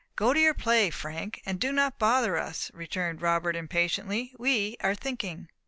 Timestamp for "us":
2.35-2.71